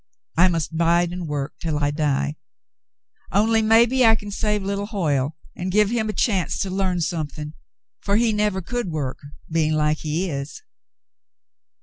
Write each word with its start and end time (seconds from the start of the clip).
I 0.35 0.47
must 0.47 0.75
bide 0.75 1.13
and 1.13 1.27
work 1.27 1.53
till 1.61 1.77
I 1.77 1.91
die; 1.91 2.35
only 3.31 3.61
maybe 3.61 4.03
I 4.03 4.15
c^n 4.15 4.33
save 4.33 4.63
little 4.63 4.87
Hoyle 4.87 5.37
and 5.55 5.71
give 5.71 5.91
him 5.91 6.09
a 6.09 6.11
chance 6.13 6.57
to 6.61 6.71
learn 6.71 7.01
something, 7.01 7.53
for 7.99 8.15
he 8.15 8.33
never 8.33 8.63
could 8.63 8.89
work— 8.89 9.19
being 9.53 9.73
like 9.73 9.99
he 9.99 10.27
is." 10.27 10.63